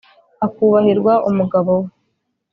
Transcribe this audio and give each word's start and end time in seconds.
akubahirwa 0.45 1.13
umugabo 1.29 1.73
we 1.81 1.89